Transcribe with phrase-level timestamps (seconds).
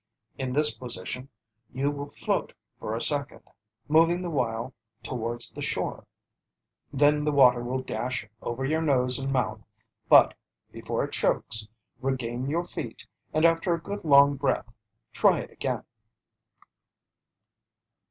[0.35, 1.29] In this position
[1.71, 3.43] you will float for a second,
[3.87, 6.07] moving the while towards the shore.
[6.91, 9.63] Then the water will dash over your nose and mouth,
[10.09, 10.33] but,
[10.71, 11.67] before it chokes,
[12.01, 14.73] regain your feet and after a good long breath,
[15.13, 15.83] try it again.